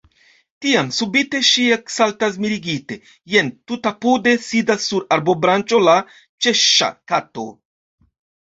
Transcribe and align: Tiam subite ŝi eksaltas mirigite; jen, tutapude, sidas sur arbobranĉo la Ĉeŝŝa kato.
Tiam 0.65 0.87
subite 0.99 1.41
ŝi 1.49 1.65
eksaltas 1.75 2.39
mirigite; 2.45 2.97
jen, 3.35 3.51
tutapude, 3.73 4.33
sidas 4.49 4.89
sur 4.93 5.07
arbobranĉo 5.19 5.83
la 5.91 5.97
Ĉeŝŝa 6.47 6.89
kato. 7.13 7.47